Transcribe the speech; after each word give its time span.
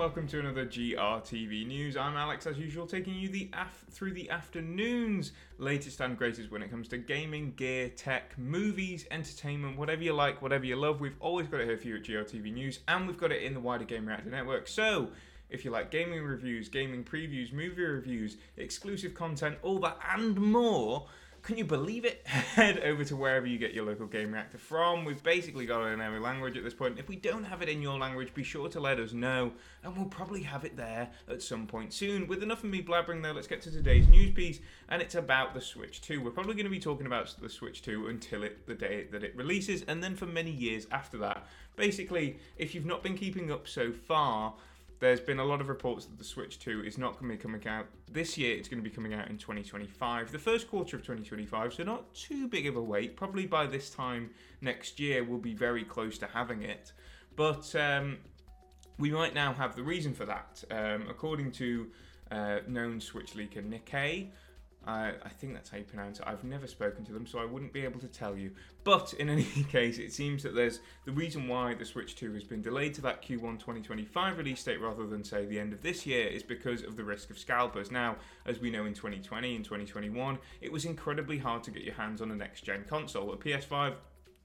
welcome 0.00 0.26
to 0.26 0.40
another 0.40 0.64
GRTV 0.64 1.66
news. 1.66 1.94
I'm 1.94 2.16
Alex, 2.16 2.46
as 2.46 2.56
usual, 2.58 2.86
taking 2.86 3.16
you 3.16 3.28
the 3.28 3.50
af- 3.52 3.84
through 3.90 4.14
the 4.14 4.30
afternoon's 4.30 5.32
latest 5.58 6.00
and 6.00 6.16
greatest 6.16 6.50
when 6.50 6.62
it 6.62 6.70
comes 6.70 6.88
to 6.88 6.96
gaming, 6.96 7.52
gear, 7.54 7.90
tech, 7.90 8.32
movies, 8.38 9.04
entertainment, 9.10 9.76
whatever 9.76 10.02
you 10.02 10.14
like, 10.14 10.40
whatever 10.40 10.64
you 10.64 10.76
love. 10.76 11.00
We've 11.00 11.18
always 11.20 11.48
got 11.48 11.60
it 11.60 11.68
here 11.68 11.76
for 11.76 11.86
you 11.86 11.96
at 11.96 12.04
GRTV 12.04 12.50
News, 12.50 12.78
and 12.88 13.06
we've 13.06 13.18
got 13.18 13.30
it 13.30 13.42
in 13.42 13.52
the 13.52 13.60
wider 13.60 13.84
Game 13.84 14.08
Reactor 14.08 14.30
network. 14.30 14.68
So, 14.68 15.10
if 15.50 15.66
you 15.66 15.70
like 15.70 15.90
gaming 15.90 16.22
reviews, 16.22 16.70
gaming 16.70 17.04
previews, 17.04 17.52
movie 17.52 17.82
reviews, 17.82 18.38
exclusive 18.56 19.12
content, 19.12 19.58
all 19.62 19.80
that 19.80 19.98
and 20.16 20.40
more, 20.40 21.08
can 21.42 21.56
you 21.56 21.64
believe 21.64 22.04
it? 22.04 22.26
Head 22.26 22.80
over 22.80 23.04
to 23.04 23.16
wherever 23.16 23.46
you 23.46 23.58
get 23.58 23.72
your 23.72 23.84
local 23.84 24.06
game 24.06 24.32
reactor 24.32 24.58
from. 24.58 25.04
We've 25.04 25.22
basically 25.22 25.66
got 25.66 25.82
it 25.86 25.92
in 25.92 26.00
every 26.00 26.20
language 26.20 26.56
at 26.56 26.64
this 26.64 26.74
point. 26.74 26.98
If 26.98 27.08
we 27.08 27.16
don't 27.16 27.44
have 27.44 27.62
it 27.62 27.68
in 27.68 27.80
your 27.82 27.98
language, 27.98 28.34
be 28.34 28.42
sure 28.42 28.68
to 28.68 28.80
let 28.80 28.98
us 28.98 29.12
know, 29.12 29.52
and 29.82 29.96
we'll 29.96 30.06
probably 30.06 30.42
have 30.42 30.64
it 30.64 30.76
there 30.76 31.08
at 31.28 31.42
some 31.42 31.66
point 31.66 31.92
soon. 31.92 32.26
With 32.26 32.42
enough 32.42 32.64
of 32.64 32.70
me 32.70 32.82
blabbering 32.82 33.22
though, 33.22 33.32
let's 33.32 33.46
get 33.46 33.62
to 33.62 33.70
today's 33.70 34.08
news 34.08 34.32
piece, 34.32 34.60
and 34.88 35.00
it's 35.00 35.14
about 35.14 35.54
the 35.54 35.60
Switch 35.60 36.00
2. 36.02 36.22
We're 36.22 36.30
probably 36.30 36.54
going 36.54 36.64
to 36.64 36.70
be 36.70 36.80
talking 36.80 37.06
about 37.06 37.34
the 37.40 37.48
Switch 37.48 37.82
2 37.82 38.08
until 38.08 38.42
it 38.42 38.66
the 38.66 38.74
day 38.74 39.06
that 39.10 39.24
it 39.24 39.34
releases, 39.36 39.82
and 39.82 40.02
then 40.02 40.16
for 40.16 40.26
many 40.26 40.50
years 40.50 40.86
after 40.90 41.18
that. 41.18 41.46
Basically, 41.76 42.38
if 42.58 42.74
you've 42.74 42.86
not 42.86 43.02
been 43.02 43.16
keeping 43.16 43.50
up 43.50 43.66
so 43.66 43.92
far, 43.92 44.54
there's 45.00 45.20
been 45.20 45.38
a 45.38 45.44
lot 45.44 45.62
of 45.62 45.68
reports 45.68 46.04
that 46.04 46.18
the 46.18 46.24
Switch 46.24 46.58
2 46.58 46.84
is 46.84 46.98
not 46.98 47.18
going 47.18 47.30
to 47.30 47.36
be 47.36 47.42
coming 47.42 47.66
out 47.66 47.86
this 48.12 48.36
year. 48.36 48.54
It's 48.56 48.68
going 48.68 48.82
to 48.82 48.88
be 48.88 48.94
coming 48.94 49.14
out 49.14 49.28
in 49.28 49.38
2025, 49.38 50.30
the 50.30 50.38
first 50.38 50.68
quarter 50.68 50.96
of 50.96 51.02
2025. 51.02 51.74
So 51.74 51.82
not 51.82 52.14
too 52.14 52.46
big 52.46 52.66
of 52.66 52.76
a 52.76 52.82
wait. 52.82 53.16
Probably 53.16 53.46
by 53.46 53.66
this 53.66 53.90
time 53.90 54.30
next 54.60 55.00
year, 55.00 55.24
we'll 55.24 55.38
be 55.38 55.54
very 55.54 55.84
close 55.84 56.18
to 56.18 56.26
having 56.26 56.62
it. 56.62 56.92
But 57.34 57.74
um, 57.74 58.18
we 58.98 59.10
might 59.10 59.34
now 59.34 59.54
have 59.54 59.74
the 59.74 59.82
reason 59.82 60.12
for 60.12 60.26
that. 60.26 60.62
Um, 60.70 61.06
according 61.08 61.52
to 61.52 61.86
uh, 62.30 62.58
known 62.68 63.00
Switch 63.00 63.32
leaker 63.32 63.64
Nikkei, 63.66 64.28
uh, 64.86 65.12
I 65.22 65.28
think 65.28 65.52
that's 65.52 65.68
how 65.68 65.76
you 65.76 65.84
pronounce 65.84 66.20
it. 66.20 66.24
I've 66.26 66.42
never 66.42 66.66
spoken 66.66 67.04
to 67.04 67.12
them, 67.12 67.26
so 67.26 67.38
I 67.38 67.44
wouldn't 67.44 67.72
be 67.72 67.84
able 67.84 68.00
to 68.00 68.08
tell 68.08 68.34
you. 68.34 68.52
But 68.82 69.12
in 69.14 69.28
any 69.28 69.44
case, 69.70 69.98
it 69.98 70.12
seems 70.12 70.42
that 70.42 70.54
there's 70.54 70.80
the 71.04 71.12
reason 71.12 71.48
why 71.48 71.74
the 71.74 71.84
Switch 71.84 72.16
2 72.16 72.32
has 72.32 72.44
been 72.44 72.62
delayed 72.62 72.94
to 72.94 73.02
that 73.02 73.22
Q1 73.22 73.58
2025 73.58 74.38
release 74.38 74.64
date 74.64 74.80
rather 74.80 75.06
than, 75.06 75.22
say, 75.22 75.44
the 75.44 75.60
end 75.60 75.74
of 75.74 75.82
this 75.82 76.06
year 76.06 76.26
is 76.26 76.42
because 76.42 76.82
of 76.82 76.96
the 76.96 77.04
risk 77.04 77.28
of 77.28 77.38
scalpers. 77.38 77.90
Now, 77.90 78.16
as 78.46 78.58
we 78.58 78.70
know 78.70 78.86
in 78.86 78.94
2020 78.94 79.56
and 79.56 79.64
2021, 79.64 80.38
it 80.62 80.72
was 80.72 80.86
incredibly 80.86 81.36
hard 81.36 81.62
to 81.64 81.70
get 81.70 81.82
your 81.82 81.94
hands 81.94 82.22
on 82.22 82.30
a 82.30 82.36
next 82.36 82.62
gen 82.62 82.84
console. 82.88 83.32
A 83.32 83.36
PS5, 83.36 83.94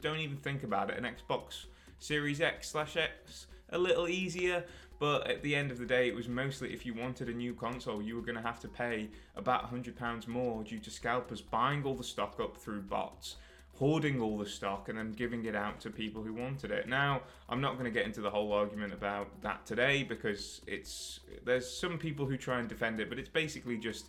don't 0.00 0.18
even 0.18 0.36
think 0.36 0.62
about 0.62 0.90
it. 0.90 0.98
An 0.98 1.04
Xbox 1.04 1.66
Series 1.98 2.40
X 2.40 2.70
slash 2.70 2.96
X, 2.96 3.48
a 3.70 3.78
little 3.78 4.08
easier. 4.08 4.64
But 5.00 5.26
at 5.28 5.42
the 5.42 5.56
end 5.56 5.70
of 5.70 5.78
the 5.78 5.86
day, 5.86 6.08
it 6.08 6.14
was 6.14 6.28
mostly 6.28 6.74
if 6.74 6.84
you 6.84 6.92
wanted 6.92 7.30
a 7.30 7.32
new 7.32 7.54
console, 7.54 8.02
you 8.02 8.16
were 8.16 8.22
going 8.22 8.36
to 8.36 8.42
have 8.42 8.60
to 8.60 8.68
pay 8.68 9.08
about 9.34 9.72
£100 9.72 10.28
more 10.28 10.62
due 10.62 10.78
to 10.78 10.90
scalpers 10.90 11.40
buying 11.40 11.82
all 11.84 11.94
the 11.94 12.04
stock 12.04 12.38
up 12.38 12.58
through 12.58 12.82
bots, 12.82 13.36
hoarding 13.76 14.20
all 14.20 14.36
the 14.36 14.44
stock, 14.44 14.90
and 14.90 14.98
then 14.98 15.12
giving 15.12 15.46
it 15.46 15.56
out 15.56 15.80
to 15.80 15.90
people 15.90 16.22
who 16.22 16.34
wanted 16.34 16.70
it. 16.70 16.86
Now, 16.86 17.22
I'm 17.48 17.62
not 17.62 17.78
going 17.78 17.86
to 17.86 17.90
get 17.90 18.04
into 18.04 18.20
the 18.20 18.28
whole 18.28 18.52
argument 18.52 18.92
about 18.92 19.40
that 19.40 19.64
today 19.64 20.02
because 20.02 20.60
it's 20.66 21.20
there's 21.46 21.68
some 21.68 21.96
people 21.96 22.26
who 22.26 22.36
try 22.36 22.60
and 22.60 22.68
defend 22.68 23.00
it, 23.00 23.08
but 23.08 23.18
it's 23.18 23.30
basically 23.30 23.78
just 23.78 24.08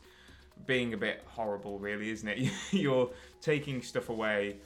being 0.66 0.94
a 0.94 0.98
bit 0.98 1.24
horrible, 1.26 1.80
really, 1.80 2.10
isn't 2.10 2.28
it? 2.28 2.52
You're 2.72 3.10
taking 3.40 3.82
stuff 3.82 4.10
away 4.10 4.58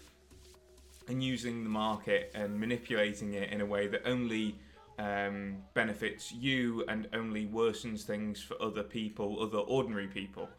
and 1.07 1.23
using 1.23 1.63
the 1.63 1.69
market 1.69 2.31
and 2.33 2.59
manipulating 2.59 3.35
it 3.35 3.51
in 3.51 3.61
a 3.61 3.65
way 3.65 3.85
that 3.85 4.01
only 4.07 4.55
um, 4.97 5.57
benefits 5.73 6.31
you 6.31 6.83
and 6.87 7.07
only 7.13 7.45
worsens 7.45 8.03
things 8.03 8.41
for 8.41 8.61
other 8.61 8.83
people, 8.83 9.41
other 9.41 9.59
ordinary 9.59 10.07
people. 10.07 10.49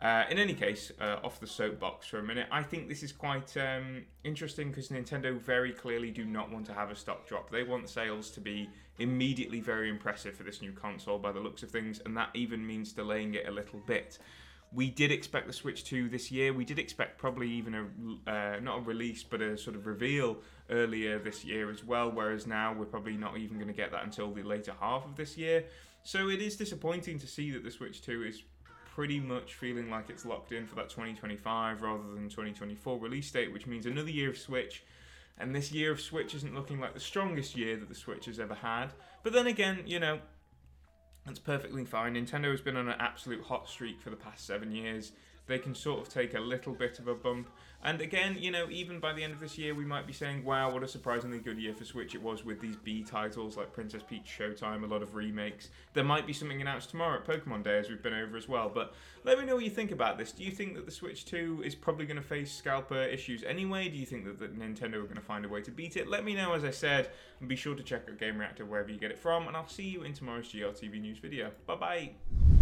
Uh, 0.00 0.24
in 0.30 0.38
any 0.38 0.52
case, 0.52 0.90
uh, 1.00 1.18
off 1.22 1.38
the 1.38 1.46
soapbox 1.46 2.08
for 2.08 2.18
a 2.18 2.22
minute, 2.22 2.48
I 2.50 2.64
think 2.64 2.88
this 2.88 3.04
is 3.04 3.12
quite 3.12 3.56
um, 3.56 4.02
interesting 4.24 4.68
because 4.68 4.88
Nintendo 4.88 5.40
very 5.40 5.72
clearly 5.72 6.10
do 6.10 6.24
not 6.24 6.50
want 6.50 6.66
to 6.66 6.74
have 6.74 6.90
a 6.90 6.96
stock 6.96 7.28
drop. 7.28 7.50
They 7.50 7.62
want 7.62 7.88
sales 7.88 8.28
to 8.32 8.40
be 8.40 8.68
immediately 8.98 9.60
very 9.60 9.88
impressive 9.88 10.34
for 10.34 10.42
this 10.42 10.60
new 10.60 10.72
console 10.72 11.20
by 11.20 11.30
the 11.30 11.38
looks 11.38 11.62
of 11.62 11.70
things, 11.70 12.00
and 12.04 12.16
that 12.16 12.30
even 12.34 12.66
means 12.66 12.92
delaying 12.92 13.34
it 13.34 13.46
a 13.46 13.50
little 13.52 13.78
bit. 13.86 14.18
We 14.74 14.90
did 14.90 15.12
expect 15.12 15.46
the 15.46 15.52
Switch 15.52 15.84
2 15.84 16.08
this 16.08 16.30
year. 16.30 16.52
We 16.52 16.64
did 16.64 16.78
expect 16.78 17.18
probably 17.18 17.50
even 17.50 17.74
a 17.74 18.30
uh, 18.30 18.60
not 18.60 18.78
a 18.78 18.80
release, 18.80 19.22
but 19.22 19.42
a 19.42 19.58
sort 19.58 19.76
of 19.76 19.86
reveal 19.86 20.38
earlier 20.70 21.18
this 21.18 21.44
year 21.44 21.70
as 21.70 21.84
well. 21.84 22.10
Whereas 22.10 22.46
now 22.46 22.72
we're 22.72 22.86
probably 22.86 23.16
not 23.16 23.36
even 23.36 23.58
going 23.58 23.68
to 23.68 23.74
get 23.74 23.90
that 23.92 24.04
until 24.04 24.32
the 24.32 24.42
later 24.42 24.72
half 24.80 25.04
of 25.04 25.16
this 25.16 25.36
year. 25.36 25.64
So 26.04 26.28
it 26.28 26.40
is 26.40 26.56
disappointing 26.56 27.18
to 27.18 27.26
see 27.26 27.50
that 27.50 27.64
the 27.64 27.70
Switch 27.70 28.02
2 28.02 28.24
is 28.24 28.42
pretty 28.94 29.20
much 29.20 29.54
feeling 29.54 29.88
like 29.88 30.10
it's 30.10 30.24
locked 30.24 30.52
in 30.52 30.66
for 30.66 30.74
that 30.74 30.88
2025 30.90 31.82
rather 31.82 32.02
than 32.14 32.28
2024 32.28 32.98
release 32.98 33.30
date, 33.30 33.52
which 33.52 33.66
means 33.66 33.86
another 33.86 34.10
year 34.10 34.30
of 34.30 34.36
Switch. 34.36 34.84
And 35.38 35.54
this 35.54 35.72
year 35.72 35.92
of 35.92 36.00
Switch 36.00 36.34
isn't 36.34 36.54
looking 36.54 36.78
like 36.78 36.94
the 36.94 37.00
strongest 37.00 37.56
year 37.56 37.76
that 37.76 37.88
the 37.88 37.94
Switch 37.94 38.26
has 38.26 38.38
ever 38.38 38.54
had. 38.54 38.92
But 39.22 39.32
then 39.32 39.46
again, 39.46 39.82
you 39.86 39.98
know, 39.98 40.20
that's 41.24 41.38
perfectly 41.38 41.84
fine. 41.84 42.14
Nintendo 42.14 42.50
has 42.50 42.60
been 42.60 42.76
on 42.76 42.88
an 42.88 42.96
absolute 42.98 43.42
hot 43.42 43.68
streak 43.68 44.00
for 44.00 44.10
the 44.10 44.16
past 44.16 44.46
seven 44.46 44.72
years. 44.72 45.12
They 45.46 45.58
can 45.58 45.74
sort 45.74 46.00
of 46.00 46.08
take 46.08 46.34
a 46.34 46.40
little 46.40 46.72
bit 46.72 46.98
of 46.98 47.08
a 47.08 47.14
bump. 47.14 47.48
And 47.84 48.00
again, 48.00 48.36
you 48.38 48.52
know, 48.52 48.68
even 48.70 49.00
by 49.00 49.12
the 49.12 49.24
end 49.24 49.32
of 49.32 49.40
this 49.40 49.58
year, 49.58 49.74
we 49.74 49.84
might 49.84 50.06
be 50.06 50.12
saying, 50.12 50.44
wow, 50.44 50.70
what 50.70 50.84
a 50.84 50.88
surprisingly 50.88 51.40
good 51.40 51.58
year 51.58 51.74
for 51.74 51.84
Switch 51.84 52.14
it 52.14 52.22
was 52.22 52.44
with 52.44 52.60
these 52.60 52.76
B 52.76 53.02
titles 53.02 53.56
like 53.56 53.72
Princess 53.72 54.04
Peach 54.08 54.22
Showtime, 54.38 54.84
a 54.84 54.86
lot 54.86 55.02
of 55.02 55.16
remakes. 55.16 55.70
There 55.92 56.04
might 56.04 56.24
be 56.24 56.32
something 56.32 56.60
announced 56.60 56.90
tomorrow 56.90 57.18
at 57.18 57.26
Pokemon 57.26 57.64
Day, 57.64 57.78
as 57.78 57.88
we've 57.88 58.02
been 58.02 58.14
over 58.14 58.36
as 58.36 58.48
well. 58.48 58.70
But 58.72 58.94
let 59.24 59.36
me 59.36 59.44
know 59.44 59.56
what 59.56 59.64
you 59.64 59.70
think 59.70 59.90
about 59.90 60.16
this. 60.16 60.30
Do 60.30 60.44
you 60.44 60.52
think 60.52 60.76
that 60.76 60.86
the 60.86 60.92
Switch 60.92 61.24
2 61.24 61.62
is 61.64 61.74
probably 61.74 62.06
going 62.06 62.18
to 62.18 62.22
face 62.22 62.52
scalper 62.52 63.02
issues 63.02 63.42
anyway? 63.42 63.88
Do 63.88 63.96
you 63.96 64.06
think 64.06 64.26
that, 64.26 64.38
that 64.38 64.56
Nintendo 64.56 64.94
are 64.94 65.02
going 65.02 65.16
to 65.16 65.20
find 65.20 65.44
a 65.44 65.48
way 65.48 65.60
to 65.62 65.72
beat 65.72 65.96
it? 65.96 66.06
Let 66.06 66.24
me 66.24 66.36
know, 66.36 66.52
as 66.52 66.62
I 66.62 66.70
said, 66.70 67.10
and 67.40 67.48
be 67.48 67.56
sure 67.56 67.74
to 67.74 67.82
check 67.82 68.02
out 68.08 68.16
Game 68.16 68.38
Reactor 68.38 68.64
wherever 68.64 68.92
you 68.92 68.98
get 68.98 69.10
it 69.10 69.18
from. 69.18 69.48
And 69.48 69.56
I'll 69.56 69.66
see 69.66 69.88
you 69.88 70.04
in 70.04 70.12
tomorrow's 70.12 70.52
GRTV 70.52 71.00
news 71.00 71.18
video. 71.18 71.50
Bye 71.66 71.74
bye. 71.74 72.61